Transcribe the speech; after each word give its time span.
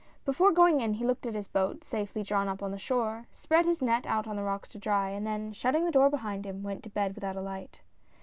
Before 0.25 0.51
going 0.51 0.81
in 0.81 0.95
he 0.95 1.05
looked 1.05 1.27
at 1.27 1.35
his 1.35 1.47
boat, 1.47 1.83
safely 1.83 2.23
drawn 2.23 2.47
up 2.47 2.63
on 2.63 2.71
the 2.71 2.79
shore, 2.79 3.27
spread 3.29 3.67
his 3.67 3.83
net 3.83 4.07
out 4.07 4.25
on 4.25 4.35
the 4.35 4.41
rocks 4.41 4.67
to 4.69 4.79
dry, 4.79 5.09
and 5.11 5.27
then 5.27 5.53
shutting 5.53 5.85
the 5.85 5.91
door 5.91 6.09
behind 6.09 6.43
him, 6.43 6.63
went 6.63 6.81
to 6.85 6.89
bed 6.89 7.13
without 7.13 7.35
a 7.35 7.41
light. 7.41 7.81